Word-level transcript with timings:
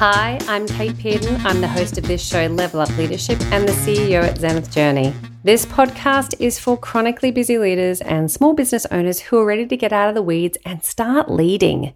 Hi, 0.00 0.38
I'm 0.48 0.66
Kate 0.66 0.96
Peardon. 0.96 1.38
I'm 1.44 1.60
the 1.60 1.68
host 1.68 1.98
of 1.98 2.04
this 2.04 2.26
show, 2.26 2.46
Level 2.46 2.80
Up 2.80 2.88
Leadership, 2.96 3.38
and 3.52 3.68
the 3.68 3.72
CEO 3.72 4.22
at 4.22 4.38
Zenith 4.38 4.70
Journey. 4.70 5.12
This 5.44 5.66
podcast 5.66 6.40
is 6.40 6.58
for 6.58 6.78
chronically 6.78 7.30
busy 7.30 7.58
leaders 7.58 8.00
and 8.00 8.30
small 8.30 8.54
business 8.54 8.86
owners 8.86 9.20
who 9.20 9.36
are 9.36 9.44
ready 9.44 9.66
to 9.66 9.76
get 9.76 9.92
out 9.92 10.08
of 10.08 10.14
the 10.14 10.22
weeds 10.22 10.56
and 10.64 10.82
start 10.82 11.30
leading. 11.30 11.92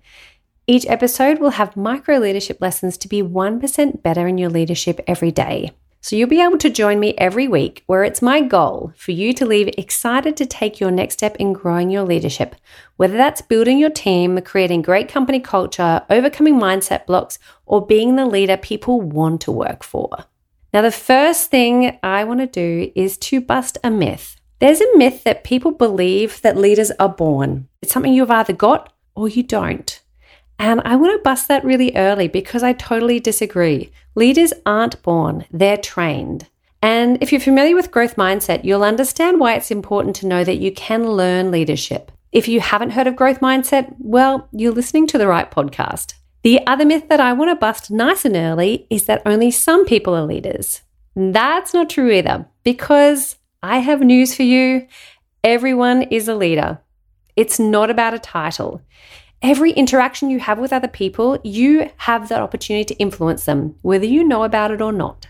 Each 0.66 0.84
episode 0.86 1.38
will 1.38 1.52
have 1.52 1.78
micro 1.78 2.18
leadership 2.18 2.58
lessons 2.60 2.98
to 2.98 3.08
be 3.08 3.22
1% 3.22 4.02
better 4.02 4.26
in 4.26 4.36
your 4.36 4.50
leadership 4.50 5.00
every 5.06 5.32
day. 5.32 5.72
So 6.04 6.16
you'll 6.16 6.28
be 6.28 6.42
able 6.42 6.58
to 6.58 6.68
join 6.68 7.00
me 7.00 7.14
every 7.16 7.48
week 7.48 7.82
where 7.86 8.04
it's 8.04 8.20
my 8.20 8.42
goal 8.42 8.92
for 8.94 9.12
you 9.12 9.32
to 9.32 9.46
leave 9.46 9.68
excited 9.78 10.36
to 10.36 10.44
take 10.44 10.78
your 10.78 10.90
next 10.90 11.14
step 11.14 11.34
in 11.36 11.54
growing 11.54 11.88
your 11.88 12.02
leadership, 12.02 12.56
whether 12.96 13.16
that's 13.16 13.40
building 13.40 13.78
your 13.78 13.88
team, 13.88 14.38
creating 14.42 14.82
great 14.82 15.08
company 15.08 15.40
culture, 15.40 16.02
overcoming 16.10 16.56
mindset 16.56 17.06
blocks, 17.06 17.38
or 17.64 17.86
being 17.86 18.16
the 18.16 18.26
leader 18.26 18.58
people 18.58 19.00
want 19.00 19.40
to 19.40 19.50
work 19.50 19.82
for. 19.82 20.26
Now, 20.74 20.82
the 20.82 20.90
first 20.90 21.50
thing 21.50 21.98
I 22.02 22.24
want 22.24 22.40
to 22.40 22.46
do 22.46 22.92
is 22.94 23.16
to 23.16 23.40
bust 23.40 23.78
a 23.82 23.90
myth. 23.90 24.36
There's 24.58 24.82
a 24.82 24.98
myth 24.98 25.24
that 25.24 25.42
people 25.42 25.70
believe 25.70 26.42
that 26.42 26.58
leaders 26.58 26.90
are 27.00 27.08
born. 27.08 27.66
It's 27.80 27.94
something 27.94 28.12
you've 28.12 28.30
either 28.30 28.52
got 28.52 28.92
or 29.14 29.30
you 29.30 29.42
don't. 29.42 30.02
And 30.58 30.80
I 30.84 30.96
want 30.96 31.18
to 31.18 31.22
bust 31.22 31.48
that 31.48 31.64
really 31.64 31.94
early 31.96 32.28
because 32.28 32.62
I 32.62 32.72
totally 32.72 33.20
disagree. 33.20 33.90
Leaders 34.14 34.52
aren't 34.64 35.02
born, 35.02 35.44
they're 35.50 35.76
trained. 35.76 36.48
And 36.80 37.16
if 37.22 37.32
you're 37.32 37.40
familiar 37.40 37.74
with 37.74 37.90
growth 37.90 38.16
mindset, 38.16 38.64
you'll 38.64 38.84
understand 38.84 39.40
why 39.40 39.54
it's 39.54 39.70
important 39.70 40.16
to 40.16 40.26
know 40.26 40.44
that 40.44 40.58
you 40.58 40.70
can 40.70 41.08
learn 41.08 41.50
leadership. 41.50 42.12
If 42.30 42.46
you 42.46 42.60
haven't 42.60 42.90
heard 42.90 43.06
of 43.06 43.16
growth 43.16 43.40
mindset, 43.40 43.94
well, 43.98 44.48
you're 44.52 44.72
listening 44.72 45.06
to 45.08 45.18
the 45.18 45.26
right 45.26 45.50
podcast. 45.50 46.14
The 46.42 46.60
other 46.66 46.84
myth 46.84 47.08
that 47.08 47.20
I 47.20 47.32
want 47.32 47.50
to 47.50 47.56
bust 47.56 47.90
nice 47.90 48.26
and 48.26 48.36
early 48.36 48.86
is 48.90 49.06
that 49.06 49.22
only 49.24 49.50
some 49.50 49.86
people 49.86 50.14
are 50.14 50.26
leaders. 50.26 50.82
That's 51.16 51.72
not 51.72 51.88
true 51.88 52.10
either, 52.10 52.46
because 52.64 53.36
I 53.62 53.78
have 53.78 54.02
news 54.02 54.34
for 54.34 54.42
you. 54.42 54.86
Everyone 55.42 56.02
is 56.02 56.28
a 56.28 56.34
leader. 56.34 56.80
It's 57.34 57.58
not 57.58 57.88
about 57.88 58.14
a 58.14 58.18
title 58.18 58.82
every 59.42 59.72
interaction 59.72 60.30
you 60.30 60.40
have 60.40 60.58
with 60.58 60.72
other 60.72 60.88
people, 60.88 61.38
you 61.44 61.90
have 61.98 62.28
that 62.28 62.40
opportunity 62.40 62.84
to 62.84 63.00
influence 63.00 63.44
them, 63.44 63.76
whether 63.82 64.06
you 64.06 64.24
know 64.24 64.44
about 64.44 64.70
it 64.70 64.80
or 64.80 64.92
not. 64.92 65.26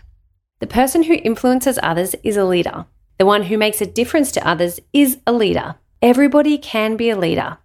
The 0.59 0.67
person 0.67 1.03
who 1.03 1.13
influences 1.13 1.77
others 1.83 2.15
is 2.23 2.37
a 2.37 2.45
leader. 2.45 2.85
The 3.19 3.25
one 3.25 3.43
who 3.43 3.57
makes 3.57 3.81
a 3.81 3.85
difference 3.85 4.31
to 4.33 4.47
others 4.47 4.79
is 4.93 5.19
a 5.27 5.33
leader. 5.33 5.75
Everybody 6.01 6.57
can 6.57 6.97
be 6.97 7.09
a 7.09 7.17
leader, 7.17 7.57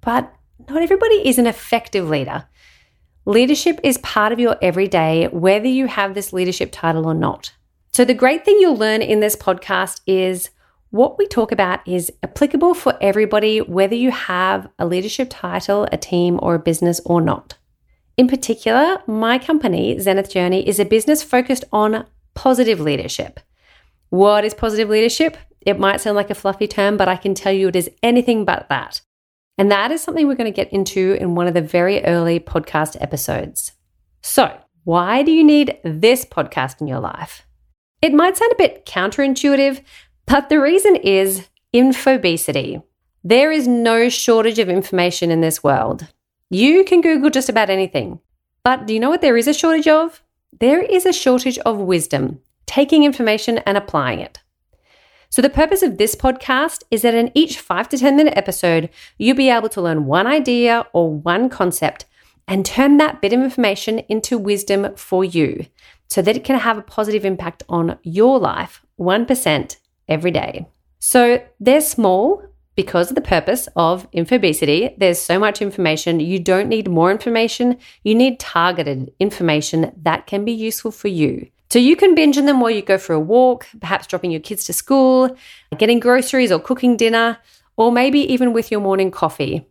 but 0.00 0.32
not 0.68 0.82
everybody 0.82 1.28
is 1.28 1.38
an 1.38 1.46
effective 1.46 2.08
leader. 2.08 2.46
Leadership 3.24 3.80
is 3.82 3.98
part 3.98 4.32
of 4.32 4.38
your 4.38 4.56
everyday, 4.62 5.26
whether 5.28 5.66
you 5.66 5.86
have 5.86 6.14
this 6.14 6.32
leadership 6.32 6.70
title 6.72 7.06
or 7.06 7.14
not. 7.14 7.52
So, 7.92 8.04
the 8.04 8.14
great 8.14 8.44
thing 8.44 8.58
you'll 8.60 8.76
learn 8.76 9.02
in 9.02 9.20
this 9.20 9.36
podcast 9.36 10.00
is 10.06 10.50
what 10.90 11.18
we 11.18 11.26
talk 11.26 11.52
about 11.52 11.86
is 11.86 12.12
applicable 12.22 12.74
for 12.74 12.96
everybody, 13.00 13.60
whether 13.60 13.94
you 13.94 14.10
have 14.10 14.68
a 14.78 14.86
leadership 14.86 15.28
title, 15.30 15.86
a 15.92 15.96
team, 15.96 16.38
or 16.42 16.54
a 16.54 16.60
business 16.60 17.00
or 17.04 17.20
not. 17.20 17.56
In 18.16 18.28
particular, 18.28 19.02
my 19.06 19.38
company, 19.38 19.98
Zenith 19.98 20.30
Journey, 20.30 20.66
is 20.66 20.78
a 20.78 20.84
business 20.84 21.22
focused 21.22 21.64
on 21.72 22.06
positive 22.34 22.80
leadership. 22.80 23.40
What 24.10 24.44
is 24.44 24.54
positive 24.54 24.88
leadership? 24.88 25.36
It 25.60 25.78
might 25.78 26.00
sound 26.00 26.16
like 26.16 26.30
a 26.30 26.34
fluffy 26.34 26.68
term, 26.68 26.96
but 26.96 27.08
I 27.08 27.16
can 27.16 27.34
tell 27.34 27.52
you 27.52 27.68
it 27.68 27.76
is 27.76 27.90
anything 28.02 28.44
but 28.44 28.68
that. 28.68 29.02
And 29.58 29.70
that 29.70 29.90
is 29.90 30.02
something 30.02 30.26
we're 30.26 30.34
going 30.34 30.52
to 30.52 30.56
get 30.56 30.72
into 30.72 31.14
in 31.20 31.34
one 31.34 31.46
of 31.46 31.54
the 31.54 31.62
very 31.62 32.04
early 32.04 32.38
podcast 32.38 32.96
episodes. 33.00 33.72
So, 34.22 34.56
why 34.84 35.22
do 35.22 35.32
you 35.32 35.42
need 35.42 35.78
this 35.82 36.24
podcast 36.24 36.80
in 36.80 36.86
your 36.86 37.00
life? 37.00 37.44
It 38.02 38.12
might 38.12 38.36
sound 38.36 38.52
a 38.52 38.56
bit 38.56 38.86
counterintuitive, 38.86 39.82
but 40.26 40.48
the 40.48 40.60
reason 40.60 40.96
is 40.96 41.48
infobesity. 41.74 42.82
There 43.24 43.50
is 43.50 43.66
no 43.66 44.08
shortage 44.08 44.58
of 44.58 44.68
information 44.68 45.30
in 45.30 45.40
this 45.40 45.62
world. 45.64 46.06
You 46.50 46.84
can 46.84 47.00
Google 47.00 47.30
just 47.30 47.48
about 47.48 47.70
anything. 47.70 48.20
But 48.62 48.86
do 48.86 48.94
you 48.94 49.00
know 49.00 49.10
what 49.10 49.20
there 49.20 49.36
is 49.36 49.48
a 49.48 49.54
shortage 49.54 49.88
of? 49.88 50.22
There 50.58 50.80
is 50.80 51.06
a 51.06 51.12
shortage 51.12 51.58
of 51.58 51.78
wisdom, 51.78 52.40
taking 52.66 53.04
information 53.04 53.58
and 53.58 53.76
applying 53.76 54.20
it. 54.20 54.40
So, 55.28 55.42
the 55.42 55.50
purpose 55.50 55.82
of 55.82 55.98
this 55.98 56.14
podcast 56.14 56.84
is 56.90 57.02
that 57.02 57.14
in 57.14 57.30
each 57.34 57.58
five 57.58 57.88
to 57.90 57.98
10 57.98 58.16
minute 58.16 58.34
episode, 58.36 58.90
you'll 59.18 59.36
be 59.36 59.50
able 59.50 59.68
to 59.70 59.82
learn 59.82 60.06
one 60.06 60.26
idea 60.26 60.86
or 60.92 61.12
one 61.12 61.48
concept 61.48 62.06
and 62.48 62.64
turn 62.64 62.96
that 62.98 63.20
bit 63.20 63.32
of 63.32 63.40
information 63.40 63.98
into 64.08 64.38
wisdom 64.38 64.94
for 64.96 65.24
you 65.24 65.66
so 66.08 66.22
that 66.22 66.36
it 66.36 66.44
can 66.44 66.58
have 66.60 66.78
a 66.78 66.82
positive 66.82 67.24
impact 67.24 67.64
on 67.68 67.98
your 68.02 68.38
life 68.38 68.82
1% 68.98 69.76
every 70.08 70.30
day. 70.30 70.66
So 70.98 71.42
they're 71.60 71.80
small 71.80 72.42
because 72.74 73.08
of 73.08 73.14
the 73.14 73.20
purpose 73.22 73.68
of 73.74 74.10
infobesity. 74.12 74.96
There's 74.98 75.20
so 75.20 75.38
much 75.38 75.62
information. 75.62 76.20
You 76.20 76.38
don't 76.38 76.68
need 76.68 76.88
more 76.88 77.10
information. 77.10 77.78
You 78.04 78.14
need 78.14 78.38
targeted 78.38 79.12
information 79.18 79.92
that 80.02 80.26
can 80.26 80.44
be 80.44 80.52
useful 80.52 80.90
for 80.90 81.08
you. 81.08 81.48
So 81.70 81.78
you 81.78 81.96
can 81.96 82.14
binge 82.14 82.38
on 82.38 82.46
them 82.46 82.60
while 82.60 82.70
you 82.70 82.82
go 82.82 82.98
for 82.98 83.12
a 83.12 83.20
walk, 83.20 83.66
perhaps 83.80 84.06
dropping 84.06 84.30
your 84.30 84.40
kids 84.40 84.64
to 84.64 84.72
school, 84.72 85.36
getting 85.78 85.98
groceries 85.98 86.52
or 86.52 86.60
cooking 86.60 86.96
dinner, 86.96 87.38
or 87.76 87.90
maybe 87.90 88.20
even 88.32 88.52
with 88.52 88.70
your 88.70 88.80
morning 88.80 89.10
coffee. 89.10 89.66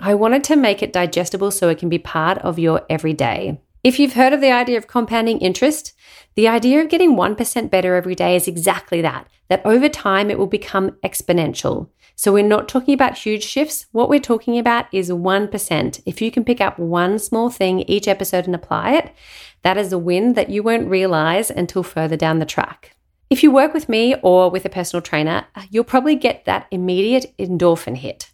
I 0.00 0.14
wanted 0.14 0.44
to 0.44 0.56
make 0.56 0.82
it 0.82 0.92
digestible 0.92 1.50
so 1.50 1.68
it 1.68 1.78
can 1.78 1.88
be 1.88 1.98
part 1.98 2.38
of 2.38 2.58
your 2.58 2.82
everyday. 2.90 3.60
If 3.84 3.98
you've 3.98 4.14
heard 4.14 4.32
of 4.32 4.40
the 4.40 4.50
idea 4.50 4.76
of 4.76 4.88
compounding 4.88 5.38
interest, 5.38 5.92
the 6.34 6.48
idea 6.48 6.80
of 6.80 6.88
getting 6.88 7.16
1% 7.16 7.70
better 7.70 7.94
every 7.94 8.14
day 8.14 8.34
is 8.34 8.48
exactly 8.48 9.00
that, 9.02 9.28
that 9.48 9.64
over 9.64 9.88
time 9.88 10.30
it 10.30 10.38
will 10.38 10.46
become 10.46 10.92
exponential. 11.04 11.88
So 12.16 12.32
we're 12.32 12.42
not 12.42 12.68
talking 12.68 12.94
about 12.94 13.16
huge 13.16 13.44
shifts. 13.44 13.86
What 13.92 14.08
we're 14.08 14.18
talking 14.18 14.58
about 14.58 14.86
is 14.92 15.10
1%. 15.10 16.02
If 16.04 16.20
you 16.20 16.32
can 16.32 16.44
pick 16.44 16.60
up 16.60 16.76
one 16.78 17.20
small 17.20 17.48
thing 17.50 17.80
each 17.82 18.08
episode 18.08 18.46
and 18.46 18.54
apply 18.56 18.94
it, 18.94 19.14
that 19.62 19.78
is 19.78 19.92
a 19.92 19.98
win 19.98 20.32
that 20.32 20.50
you 20.50 20.64
won't 20.64 20.88
realize 20.88 21.48
until 21.48 21.84
further 21.84 22.16
down 22.16 22.40
the 22.40 22.46
track. 22.46 22.96
If 23.30 23.44
you 23.44 23.52
work 23.52 23.72
with 23.72 23.88
me 23.88 24.16
or 24.22 24.50
with 24.50 24.64
a 24.64 24.70
personal 24.70 25.02
trainer, 25.02 25.46
you'll 25.70 25.84
probably 25.84 26.16
get 26.16 26.44
that 26.46 26.66
immediate 26.72 27.32
endorphin 27.38 27.96
hit. 27.96 28.32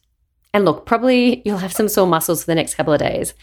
And 0.54 0.64
look, 0.64 0.86
probably 0.86 1.42
you'll 1.44 1.58
have 1.58 1.72
some 1.72 1.88
sore 1.88 2.06
muscles 2.06 2.44
for 2.44 2.46
the 2.46 2.54
next 2.54 2.76
couple 2.76 2.92
of 2.92 3.00
days. 3.00 3.34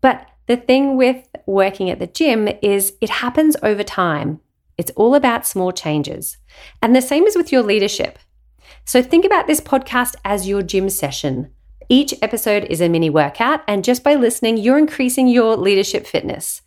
But 0.00 0.26
the 0.50 0.56
thing 0.56 0.96
with 0.96 1.28
working 1.46 1.90
at 1.90 2.00
the 2.00 2.08
gym 2.08 2.48
is 2.60 2.94
it 3.00 3.08
happens 3.08 3.56
over 3.62 3.84
time. 3.84 4.40
It's 4.76 4.90
all 4.96 5.14
about 5.14 5.46
small 5.46 5.70
changes. 5.70 6.38
And 6.82 6.96
the 6.96 7.00
same 7.00 7.22
is 7.22 7.36
with 7.36 7.52
your 7.52 7.62
leadership. 7.62 8.18
So 8.84 9.00
think 9.00 9.24
about 9.24 9.46
this 9.46 9.60
podcast 9.60 10.16
as 10.24 10.48
your 10.48 10.62
gym 10.62 10.90
session. 10.90 11.52
Each 11.88 12.12
episode 12.20 12.64
is 12.64 12.80
a 12.80 12.88
mini 12.88 13.08
workout, 13.10 13.60
and 13.68 13.84
just 13.84 14.02
by 14.02 14.16
listening, 14.16 14.56
you're 14.56 14.76
increasing 14.76 15.28
your 15.28 15.56
leadership 15.56 16.04
fitness. 16.04 16.62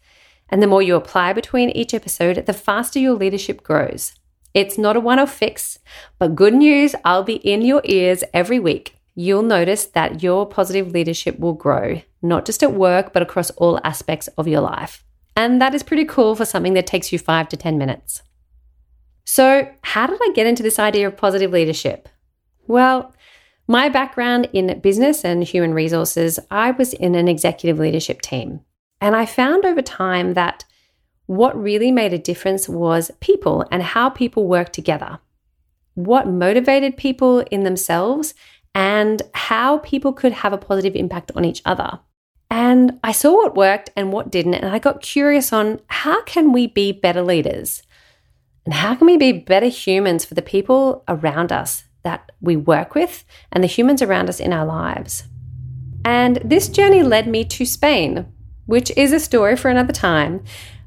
And 0.47 0.61
the 0.61 0.67
more 0.67 0.81
you 0.81 0.95
apply 0.95 1.33
between 1.33 1.69
each 1.71 1.93
episode, 1.93 2.45
the 2.45 2.53
faster 2.53 2.99
your 2.99 3.15
leadership 3.15 3.63
grows. 3.63 4.13
It's 4.53 4.77
not 4.77 4.95
a 4.95 5.01
one 5.01 5.19
off 5.19 5.33
fix, 5.33 5.77
but 6.19 6.35
good 6.35 6.53
news 6.53 6.95
I'll 7.03 7.23
be 7.23 7.35
in 7.35 7.61
your 7.61 7.81
ears 7.83 8.23
every 8.33 8.61
week 8.61 8.95
you'll 9.15 9.43
notice 9.43 9.85
that 9.85 10.23
your 10.23 10.45
positive 10.45 10.91
leadership 10.91 11.39
will 11.39 11.53
grow, 11.53 12.01
not 12.21 12.45
just 12.45 12.63
at 12.63 12.73
work, 12.73 13.13
but 13.13 13.21
across 13.21 13.49
all 13.51 13.79
aspects 13.83 14.27
of 14.37 14.47
your 14.47 14.61
life. 14.61 15.03
And 15.35 15.61
that 15.61 15.73
is 15.73 15.83
pretty 15.83 16.05
cool 16.05 16.35
for 16.35 16.45
something 16.45 16.73
that 16.73 16.87
takes 16.87 17.11
you 17.11 17.19
five 17.19 17.49
to 17.49 17.57
10 17.57 17.77
minutes. 17.77 18.21
So, 19.25 19.69
how 19.81 20.07
did 20.07 20.19
I 20.21 20.31
get 20.33 20.47
into 20.47 20.63
this 20.63 20.79
idea 20.79 21.07
of 21.07 21.17
positive 21.17 21.51
leadership? 21.51 22.09
Well, 22.67 23.13
my 23.67 23.87
background 23.87 24.49
in 24.51 24.79
business 24.81 25.23
and 25.23 25.43
human 25.43 25.73
resources, 25.73 26.39
I 26.51 26.71
was 26.71 26.93
in 26.93 27.15
an 27.15 27.27
executive 27.27 27.79
leadership 27.79 28.21
team. 28.21 28.61
And 28.99 29.15
I 29.15 29.25
found 29.25 29.65
over 29.65 29.81
time 29.81 30.33
that 30.33 30.65
what 31.25 31.61
really 31.61 31.91
made 31.91 32.13
a 32.13 32.17
difference 32.17 32.67
was 32.67 33.11
people 33.21 33.65
and 33.71 33.81
how 33.81 34.09
people 34.09 34.47
work 34.47 34.73
together. 34.73 35.19
What 35.95 36.27
motivated 36.27 36.97
people 36.97 37.39
in 37.39 37.63
themselves 37.63 38.33
and 38.75 39.21
how 39.33 39.79
people 39.79 40.13
could 40.13 40.31
have 40.31 40.53
a 40.53 40.57
positive 40.57 40.95
impact 40.95 41.31
on 41.35 41.45
each 41.45 41.61
other. 41.65 41.99
And 42.49 42.99
I 43.03 43.11
saw 43.11 43.33
what 43.33 43.55
worked 43.55 43.89
and 43.95 44.11
what 44.11 44.31
didn't, 44.31 44.55
and 44.55 44.73
I 44.73 44.79
got 44.79 45.01
curious 45.01 45.51
on 45.51 45.79
how 45.87 46.23
can 46.23 46.51
we 46.51 46.67
be 46.67 46.91
better 46.91 47.21
leaders? 47.21 47.83
And 48.65 48.73
how 48.73 48.95
can 48.95 49.07
we 49.07 49.17
be 49.17 49.31
better 49.31 49.67
humans 49.67 50.23
for 50.23 50.35
the 50.35 50.41
people 50.41 51.03
around 51.07 51.51
us 51.51 51.83
that 52.03 52.31
we 52.41 52.55
work 52.55 52.95
with 52.95 53.25
and 53.51 53.63
the 53.63 53.67
humans 53.67 54.01
around 54.01 54.29
us 54.29 54.39
in 54.39 54.53
our 54.53 54.65
lives? 54.65 55.23
And 56.05 56.37
this 56.43 56.67
journey 56.69 57.03
led 57.03 57.27
me 57.27 57.43
to 57.45 57.65
Spain, 57.65 58.25
which 58.65 58.91
is 58.95 59.11
a 59.11 59.19
story 59.19 59.55
for 59.55 59.69
another 59.69 59.93
time. 59.93 60.43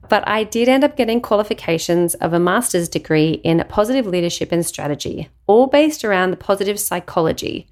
But 0.08 0.26
I 0.28 0.44
did 0.44 0.68
end 0.68 0.84
up 0.84 0.96
getting 0.96 1.20
qualifications 1.20 2.14
of 2.14 2.32
a 2.32 2.40
master's 2.40 2.88
degree 2.88 3.40
in 3.44 3.64
positive 3.68 4.06
leadership 4.06 4.52
and 4.52 4.64
strategy, 4.64 5.28
all 5.46 5.66
based 5.66 6.04
around 6.04 6.30
the 6.30 6.36
positive 6.36 6.78
psychology. 6.78 7.68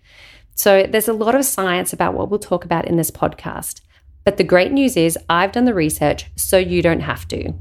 So 0.55 0.85
there's 0.85 1.09
a 1.09 1.13
lot 1.13 1.35
of 1.35 1.45
science 1.45 1.93
about 1.93 2.15
what 2.15 2.31
we'll 2.31 2.39
talk 2.39 2.65
about 2.65 2.87
in 2.87 2.97
this 2.97 3.11
podcast. 3.11 3.81
But 4.25 4.37
the 4.37 4.45
great 4.45 4.73
news 4.73 4.97
is, 4.97 5.19
I've 5.29 5.53
done 5.53 5.65
the 5.65 5.75
research 5.75 6.27
so 6.37 6.57
you 6.57 6.81
don't 6.83 7.01
have 7.01 7.29
to. 7.29 7.53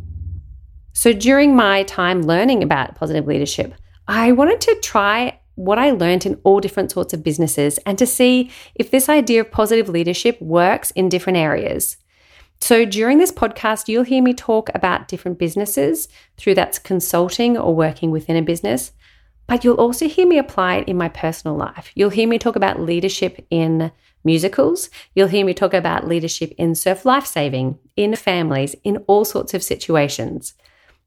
So, 0.94 1.12
during 1.12 1.56
my 1.56 1.84
time 1.84 2.22
learning 2.22 2.64
about 2.64 2.96
positive 2.96 3.26
leadership, 3.26 3.74
I 4.08 4.32
wanted 4.32 4.62
to 4.62 4.80
try 4.82 5.40
what 5.56 5.80
I 5.80 5.92
learned 5.92 6.26
in 6.26 6.40
all 6.44 6.60
different 6.60 6.92
sorts 6.92 7.14
of 7.14 7.24
businesses 7.24 7.78
and 7.86 7.98
to 7.98 8.06
see 8.06 8.52
if 8.76 8.92
this 8.92 9.10
idea 9.10 9.42
of 9.42 9.52
positive 9.52 9.90
leadership 9.90 10.42
works 10.42 10.92
in 10.92 11.10
different 11.10 11.38
areas. 11.38 11.98
So, 12.64 12.86
during 12.86 13.18
this 13.18 13.30
podcast, 13.30 13.90
you'll 13.90 14.06
hear 14.06 14.24
me 14.24 14.34
talk 14.34 14.70
about 14.74 15.10
different 15.10 15.38
businesses 15.38 16.08
through 16.38 16.56
that's 16.56 16.80
consulting 16.80 17.58
or 17.58 17.76
working 17.76 18.10
within 18.10 18.38
a 18.38 18.42
business, 18.42 18.94
but 19.48 19.66
you'll 19.66 19.76
also 19.76 20.08
hear 20.08 20.26
me 20.26 20.38
apply 20.38 20.78
it 20.78 20.88
in 20.88 20.96
my 20.96 21.10
personal 21.10 21.58
life. 21.58 21.92
You'll 21.94 22.10
hear 22.10 22.26
me 22.26 22.40
talk 22.40 22.56
about 22.56 22.80
leadership 22.80 23.46
in 23.50 23.92
musicals. 24.24 24.90
You'll 25.14 25.28
hear 25.28 25.46
me 25.46 25.54
talk 25.54 25.74
about 25.74 26.08
leadership 26.08 26.54
in 26.58 26.74
surf 26.74 27.04
lifesaving, 27.04 27.80
in 27.98 28.16
families, 28.16 28.78
in 28.86 28.96
all 29.08 29.26
sorts 29.26 29.54
of 29.54 29.62
situations, 29.62 30.54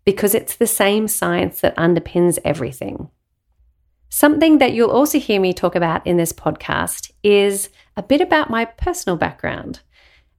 because 0.05 0.35
it's 0.35 0.57
the 0.57 0.67
same 0.67 1.09
science 1.09 1.63
that 1.63 1.75
underpins 1.79 2.39
everything. 2.45 3.09
Something 4.11 4.59
that 4.59 4.75
you'll 4.75 4.91
also 4.91 5.19
hear 5.19 5.41
me 5.41 5.55
talk 5.55 5.75
about 5.75 6.07
in 6.07 6.19
this 6.19 6.35
podcast 6.35 7.13
is 7.23 7.71
a 7.97 8.03
bit 8.03 8.21
about 8.21 8.51
my 8.51 8.67
personal 8.67 9.17
background 9.17 9.81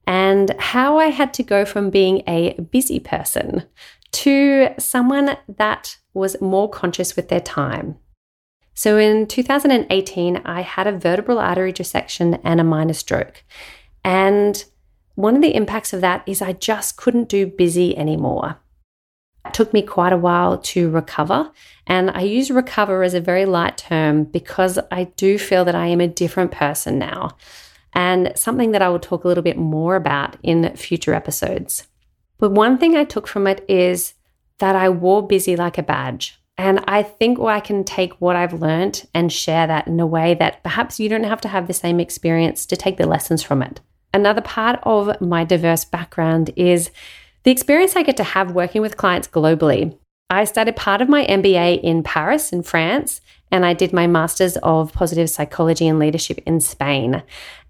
and 0.08 0.58
how 0.58 0.96
I 0.96 1.08
had 1.08 1.34
to 1.34 1.42
go 1.42 1.66
from 1.66 1.90
being 1.90 2.22
a 2.26 2.54
busy 2.54 2.98
person 2.98 3.64
to 4.12 4.70
someone 4.78 5.36
that 5.58 5.98
was 6.14 6.40
more 6.40 6.68
conscious 6.70 7.14
with 7.14 7.28
their 7.28 7.42
time. 7.42 7.98
So 8.72 8.96
in 8.96 9.26
2018, 9.26 10.38
I 10.46 10.62
had 10.62 10.86
a 10.86 10.96
vertebral 10.96 11.38
artery 11.38 11.72
dissection 11.72 12.38
and 12.42 12.58
a 12.58 12.64
minor 12.64 12.94
stroke. 12.94 13.44
And 14.02 14.64
one 15.14 15.36
of 15.36 15.42
the 15.42 15.54
impacts 15.54 15.92
of 15.92 16.00
that 16.00 16.22
is 16.26 16.40
I 16.40 16.54
just 16.54 16.96
couldn't 16.96 17.28
do 17.28 17.46
busy 17.46 17.94
anymore. 17.94 18.58
It 19.44 19.52
took 19.52 19.74
me 19.74 19.82
quite 19.82 20.14
a 20.14 20.16
while 20.16 20.56
to 20.56 20.88
recover. 20.88 21.52
And 21.86 22.10
I 22.12 22.22
use 22.22 22.50
recover 22.50 23.02
as 23.02 23.12
a 23.12 23.20
very 23.20 23.44
light 23.44 23.76
term 23.76 24.24
because 24.24 24.78
I 24.90 25.04
do 25.16 25.38
feel 25.38 25.66
that 25.66 25.74
I 25.74 25.88
am 25.88 26.00
a 26.00 26.08
different 26.08 26.50
person 26.50 26.98
now. 26.98 27.36
And 27.98 28.30
something 28.36 28.70
that 28.70 28.80
I 28.80 28.88
will 28.90 29.00
talk 29.00 29.24
a 29.24 29.26
little 29.26 29.42
bit 29.42 29.56
more 29.56 29.96
about 29.96 30.36
in 30.44 30.76
future 30.76 31.14
episodes. 31.14 31.88
But 32.38 32.52
one 32.52 32.78
thing 32.78 32.96
I 32.96 33.02
took 33.02 33.26
from 33.26 33.48
it 33.48 33.64
is 33.68 34.14
that 34.58 34.76
I 34.76 34.88
wore 34.88 35.26
busy 35.26 35.56
like 35.56 35.78
a 35.78 35.82
badge. 35.82 36.40
And 36.56 36.78
I 36.86 37.02
think 37.02 37.40
I 37.40 37.58
can 37.58 37.82
take 37.82 38.12
what 38.20 38.36
I've 38.36 38.52
learned 38.52 39.04
and 39.14 39.32
share 39.32 39.66
that 39.66 39.88
in 39.88 39.98
a 39.98 40.06
way 40.06 40.34
that 40.34 40.62
perhaps 40.62 41.00
you 41.00 41.08
don't 41.08 41.24
have 41.24 41.40
to 41.40 41.48
have 41.48 41.66
the 41.66 41.74
same 41.74 41.98
experience 41.98 42.66
to 42.66 42.76
take 42.76 42.98
the 42.98 43.06
lessons 43.06 43.42
from 43.42 43.62
it. 43.62 43.80
Another 44.14 44.42
part 44.42 44.78
of 44.84 45.20
my 45.20 45.42
diverse 45.42 45.84
background 45.84 46.52
is 46.54 46.92
the 47.42 47.50
experience 47.50 47.96
I 47.96 48.04
get 48.04 48.16
to 48.18 48.22
have 48.24 48.52
working 48.52 48.80
with 48.80 48.96
clients 48.96 49.26
globally. 49.26 49.98
I 50.30 50.44
started 50.44 50.76
part 50.76 51.00
of 51.00 51.08
my 51.08 51.24
MBA 51.24 51.80
in 51.82 52.02
Paris, 52.02 52.52
in 52.52 52.62
France, 52.62 53.22
and 53.50 53.64
I 53.64 53.72
did 53.72 53.94
my 53.94 54.06
Masters 54.06 54.58
of 54.58 54.92
Positive 54.92 55.30
Psychology 55.30 55.88
and 55.88 55.98
Leadership 55.98 56.40
in 56.44 56.60
Spain. 56.60 57.22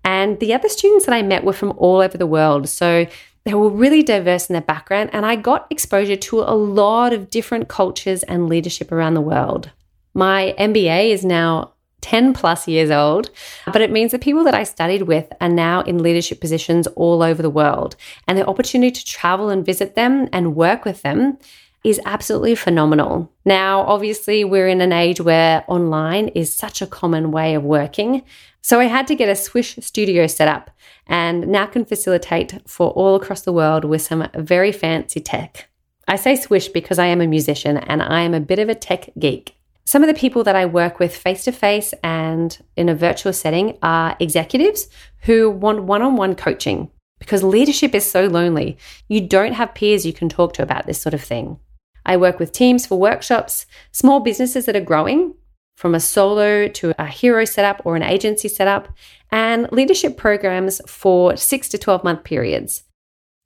And 0.02 0.40
the 0.40 0.52
other 0.55 0.69
students 0.69 1.06
that 1.06 1.14
I 1.14 1.22
met 1.22 1.44
were 1.44 1.52
from 1.52 1.72
all 1.76 2.00
over 2.00 2.19
the 2.19 2.26
world. 2.26 2.69
So 2.69 3.06
they 3.44 3.55
were 3.55 3.70
really 3.70 4.02
diverse 4.02 4.50
in 4.50 4.55
their 4.55 4.62
background, 4.62 5.10
and 5.12 5.25
I 5.25 5.37
got 5.37 5.69
exposure 5.70 6.16
to 6.16 6.40
a 6.40 6.55
lot 6.55 7.12
of 7.12 7.31
different 7.31 7.69
cultures 7.69 8.25
and 8.25 8.49
leadership 8.49 8.90
around 8.90 9.14
the 9.14 9.20
world. 9.20 9.70
My 10.12 10.52
MBA 10.58 11.10
is 11.10 11.25
now 11.25 11.75
10 12.00 12.32
plus 12.32 12.66
years 12.66 12.90
old, 12.90 13.31
but 13.66 13.82
it 13.82 13.93
means 13.93 14.10
the 14.10 14.19
people 14.19 14.43
that 14.44 14.55
I 14.55 14.64
studied 14.64 15.02
with 15.02 15.32
are 15.40 15.49
now 15.49 15.82
in 15.82 16.02
leadership 16.02 16.40
positions 16.40 16.88
all 16.88 17.22
over 17.22 17.40
the 17.40 17.50
world. 17.50 17.94
And 18.26 18.37
the 18.37 18.46
opportunity 18.46 18.90
to 18.90 19.05
travel 19.05 19.49
and 19.49 19.64
visit 19.64 19.94
them 19.94 20.28
and 20.32 20.56
work 20.56 20.84
with 20.84 21.02
them 21.02 21.38
is 21.85 22.01
absolutely 22.05 22.55
phenomenal. 22.55 23.33
Now, 23.45 23.83
obviously, 23.83 24.45
we're 24.45 24.69
in 24.69 24.81
an 24.81 24.93
age 24.93 25.21
where 25.21 25.65
online 25.69 26.29
is 26.29 26.55
such 26.55 26.83
a 26.83 26.87
common 26.87 27.31
way 27.31 27.55
of 27.55 27.63
working. 27.63 28.23
So 28.61 28.81
I 28.81 28.85
had 28.85 29.07
to 29.07 29.15
get 29.15 29.29
a 29.29 29.37
Swish 29.37 29.77
studio 29.81 30.27
set 30.27 30.49
up 30.49 30.71
and 31.07 31.47
now 31.47 31.67
can 31.67 31.85
facilitate 31.85 32.61
for 32.69 32.91
all 32.91 33.15
across 33.15 33.43
the 33.43 33.53
world 33.53 33.85
with 33.85 34.03
some 34.03 34.29
very 34.35 34.73
fancy 34.73 35.21
tech. 35.21 35.69
I 36.07 36.17
say 36.17 36.37
Swish 36.37 36.69
because 36.69 36.99
I 36.99 37.07
am 37.07 37.21
a 37.21 37.27
musician 37.27 37.77
and 37.77 38.03
I 38.03 38.23
am 38.23 38.35
a 38.35 38.41
bit 38.41 38.59
of 38.59 38.69
a 38.69 38.75
tech 38.75 39.11
geek. 39.19 39.55
Some 39.85 40.03
of 40.03 40.09
the 40.09 40.21
people 40.21 40.45
that 40.45 40.57
I 40.57 40.67
work 40.67 40.99
with 40.99 41.17
face 41.17 41.45
to 41.45 41.53
face 41.53 41.95
and 42.03 42.59
in 42.77 42.91
a 42.91 42.95
virtual 42.95 43.33
setting 43.33 43.79
are 43.83 44.17
executives 44.21 44.89
who 45.23 45.49
want 45.49 45.85
one 45.85 46.03
on 46.03 46.17
one 46.17 46.35
coaching 46.35 46.91
because 47.19 47.43
leadership 47.43 47.95
is 47.95 48.09
so 48.09 48.27
lonely. 48.27 48.77
You 49.09 49.27
don't 49.27 49.55
have 49.55 49.75
peers 49.75 50.05
you 50.05 50.13
can 50.13 50.29
talk 50.29 50.53
to 50.55 50.63
about 50.63 50.87
this 50.87 51.01
sort 51.01 51.15
of 51.15 51.23
thing. 51.23 51.59
I 52.08 52.16
work 52.16 52.38
with 52.38 52.52
teams 52.52 52.87
for 52.87 52.99
workshops, 52.99 53.66
small 53.93 54.20
businesses 54.20 54.64
that 54.64 54.75
are 54.75 54.81
growing 54.81 55.34
from 55.76 55.94
a 55.94 56.00
solo 56.00 56.66
to 56.66 56.93
a 56.99 57.06
hero 57.06 57.44
setup 57.44 57.82
or 57.84 57.94
an 57.94 58.02
agency 58.02 58.49
setup, 58.49 58.88
and 59.31 59.70
leadership 59.70 60.16
programs 60.16 60.81
for 60.88 61.37
six 61.37 61.69
to 61.69 61.78
12 61.78 62.02
month 62.02 62.25
periods. 62.25 62.82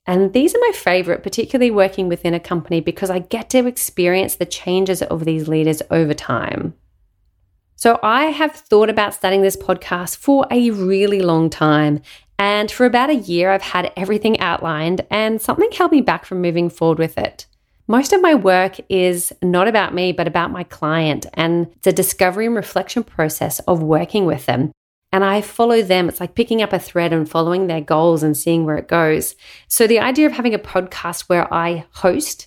And 0.07 0.33
these 0.33 0.55
are 0.55 0.61
my 0.61 0.73
favorite, 0.75 1.23
particularly 1.23 1.71
working 1.71 2.09
within 2.09 2.35
a 2.35 2.41
company 2.41 2.81
because 2.81 3.11
I 3.11 3.19
get 3.19 3.51
to 3.51 3.67
experience 3.67 4.37
the 4.37 4.47
changes 4.47 5.03
of 5.03 5.25
these 5.25 5.47
leaders 5.47 5.83
over 5.91 6.15
time. 6.15 6.75
So, 7.77 7.99
I 8.03 8.27
have 8.27 8.53
thought 8.53 8.91
about 8.91 9.13
starting 9.13 9.43
this 9.43 9.57
podcast 9.57 10.17
for 10.17 10.47
a 10.51 10.71
really 10.71 11.21
long 11.21 11.51
time. 11.51 12.01
And 12.39 12.71
for 12.71 12.87
about 12.87 13.11
a 13.11 13.15
year, 13.15 13.51
I've 13.51 13.63
had 13.63 13.93
everything 13.97 14.39
outlined, 14.41 15.05
and 15.11 15.41
something 15.43 15.71
held 15.73 15.91
me 15.91 16.01
back 16.01 16.25
from 16.25 16.41
moving 16.41 16.71
forward 16.71 16.99
with 16.99 17.19
it. 17.19 17.47
Most 17.93 18.15
of 18.15 18.23
my 18.23 18.35
work 18.35 18.81
is 18.89 19.35
not 19.43 19.69
about 19.69 19.93
me, 19.93 20.13
but 20.13 20.27
about 20.27 20.51
my 20.51 20.65
client 20.65 21.27
and 21.35 21.67
it's 21.77 21.87
a 21.87 21.93
discovery 21.93 22.47
and 22.47 22.57
reflection 22.57 23.05
process 23.05 23.59
of 23.69 23.83
working 23.83 24.25
with 24.25 24.47
them. 24.47 24.73
And 25.13 25.23
I 25.23 25.43
follow 25.43 25.83
them. 25.83 26.09
It's 26.09 26.19
like 26.19 26.35
picking 26.35 26.63
up 26.63 26.73
a 26.73 26.79
thread 26.79 27.13
and 27.13 27.29
following 27.29 27.67
their 27.67 27.83
goals 27.83 28.23
and 28.23 28.35
seeing 28.35 28.65
where 28.65 28.79
it 28.79 28.89
goes. 28.89 29.37
So 29.69 29.87
the 29.87 29.99
idea 29.99 30.25
of 30.25 30.33
having 30.33 30.55
a 30.55 30.59
podcast 30.59 31.25
where 31.25 31.53
I 31.53 31.85
host 31.91 32.47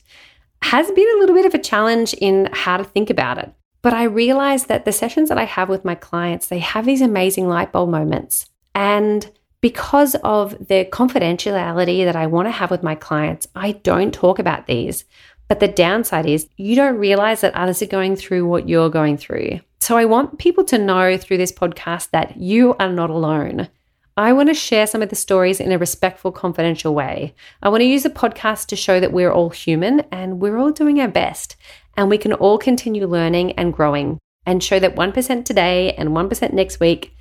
has 0.63 0.89
been 0.89 1.15
a 1.15 1.19
little 1.19 1.35
bit 1.35 1.45
of 1.45 1.53
a 1.53 1.61
challenge 1.61 2.15
in 2.15 2.49
how 2.51 2.77
to 2.77 2.83
think 2.83 3.11
about 3.11 3.37
it. 3.37 3.53
But 3.83 3.93
I 3.93 4.05
realize 4.05 4.65
that 4.65 4.85
the 4.85 4.91
sessions 4.91 5.29
that 5.29 5.37
I 5.37 5.43
have 5.43 5.69
with 5.69 5.85
my 5.85 5.93
clients, 5.93 6.47
they 6.47 6.57
have 6.57 6.87
these 6.87 7.01
amazing 7.01 7.47
light 7.47 7.71
bulb 7.71 7.91
moments. 7.91 8.47
And 8.73 9.29
because 9.61 10.15
of 10.23 10.51
the 10.67 10.85
confidentiality 10.91 12.05
that 12.05 12.15
I 12.15 12.27
want 12.27 12.47
to 12.47 12.51
have 12.51 12.69
with 12.69 12.83
my 12.83 12.93
clients, 12.93 13.47
I 13.55 13.71
don't 13.71 14.13
talk 14.13 14.37
about 14.37 14.67
these. 14.67 15.05
But 15.47 15.59
the 15.59 15.67
downside 15.67 16.25
is 16.25 16.49
you 16.57 16.75
don't 16.75 16.97
realize 16.97 17.41
that 17.41 17.53
others 17.53 17.81
are 17.81 17.87
going 17.87 18.15
through 18.15 18.47
what 18.47 18.67
you're 18.67 18.89
going 18.89 19.17
through. 19.17 19.59
So 19.79 19.97
I 19.97 20.05
want 20.05 20.39
people 20.39 20.63
to 20.65 20.77
know 20.77 21.17
through 21.17 21.37
this 21.37 21.51
podcast 21.51 22.09
that 22.09 22.37
you 22.37 22.75
are 22.79 22.91
not 22.91 23.11
alone. 23.11 23.69
I 24.17 24.31
want 24.31 24.49
to 24.49 24.55
share 24.55 24.87
some 24.87 25.01
of 25.01 25.09
the 25.09 25.15
stories 25.15 25.59
in 25.59 25.71
a 25.71 25.77
respectful, 25.77 26.31
confidential 26.31 26.95
way. 26.95 27.35
I 27.61 27.69
want 27.69 27.81
to 27.81 27.85
use 27.85 28.03
the 28.03 28.09
podcast 28.09 28.67
to 28.67 28.75
show 28.75 28.99
that 28.99 29.11
we're 29.11 29.31
all 29.31 29.49
human 29.49 29.99
and 30.11 30.39
we're 30.39 30.57
all 30.57 30.71
doing 30.71 31.01
our 31.01 31.09
best 31.09 31.57
and 31.97 32.09
we 32.09 32.17
can 32.17 32.33
all 32.33 32.57
continue 32.57 33.05
learning 33.07 33.51
and 33.53 33.73
growing 33.73 34.19
and 34.45 34.63
show 34.63 34.79
that 34.79 34.95
1% 34.95 35.45
today 35.45 35.93
and 35.93 36.09
1% 36.09 36.53
next 36.53 36.79
week, 36.79 37.13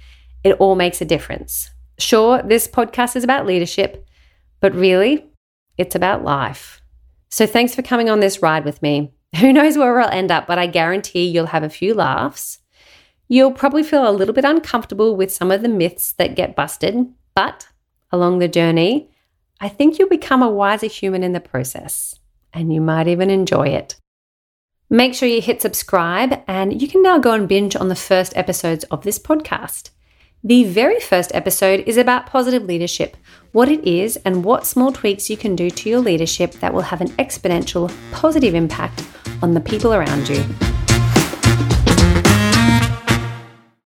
it 0.44 0.52
all 0.60 0.76
makes 0.76 1.00
a 1.00 1.04
difference. 1.04 1.70
Sure, 1.98 2.42
this 2.42 2.68
podcast 2.68 3.16
is 3.16 3.24
about 3.24 3.46
leadership, 3.46 4.06
but 4.60 4.74
really, 4.74 5.26
it's 5.76 5.94
about 5.94 6.24
life. 6.24 6.80
So 7.34 7.48
thanks 7.48 7.74
for 7.74 7.82
coming 7.82 8.08
on 8.08 8.20
this 8.20 8.42
ride 8.42 8.64
with 8.64 8.80
me. 8.80 9.12
Who 9.40 9.52
knows 9.52 9.76
where 9.76 10.00
I'll 10.00 10.08
end 10.08 10.30
up, 10.30 10.46
but 10.46 10.56
I 10.56 10.68
guarantee 10.68 11.26
you'll 11.26 11.46
have 11.46 11.64
a 11.64 11.68
few 11.68 11.92
laughs. 11.92 12.60
You'll 13.26 13.50
probably 13.50 13.82
feel 13.82 14.08
a 14.08 14.14
little 14.14 14.32
bit 14.32 14.44
uncomfortable 14.44 15.16
with 15.16 15.32
some 15.32 15.50
of 15.50 15.60
the 15.60 15.68
myths 15.68 16.12
that 16.12 16.36
get 16.36 16.54
busted, 16.54 16.94
but 17.34 17.66
along 18.12 18.38
the 18.38 18.46
journey, 18.46 19.10
I 19.60 19.68
think 19.68 19.98
you'll 19.98 20.08
become 20.08 20.44
a 20.44 20.48
wiser 20.48 20.86
human 20.86 21.24
in 21.24 21.32
the 21.32 21.40
process, 21.40 22.14
and 22.52 22.72
you 22.72 22.80
might 22.80 23.08
even 23.08 23.30
enjoy 23.30 23.66
it. 23.66 23.96
Make 24.88 25.12
sure 25.12 25.28
you 25.28 25.42
hit 25.42 25.60
subscribe, 25.60 26.40
and 26.46 26.80
you 26.80 26.86
can 26.86 27.02
now 27.02 27.18
go 27.18 27.32
and 27.32 27.48
binge 27.48 27.74
on 27.74 27.88
the 27.88 27.96
first 27.96 28.36
episodes 28.36 28.84
of 28.92 29.02
this 29.02 29.18
podcast. 29.18 29.90
The 30.46 30.64
very 30.64 31.00
first 31.00 31.30
episode 31.34 31.84
is 31.86 31.96
about 31.96 32.26
positive 32.26 32.64
leadership, 32.64 33.16
what 33.52 33.70
it 33.70 33.82
is, 33.88 34.18
and 34.26 34.44
what 34.44 34.66
small 34.66 34.92
tweaks 34.92 35.30
you 35.30 35.38
can 35.38 35.56
do 35.56 35.70
to 35.70 35.88
your 35.88 36.00
leadership 36.00 36.52
that 36.60 36.74
will 36.74 36.82
have 36.82 37.00
an 37.00 37.08
exponential 37.12 37.90
positive 38.12 38.54
impact 38.54 39.06
on 39.40 39.54
the 39.54 39.60
people 39.62 39.94
around 39.94 40.28
you. 40.28 40.44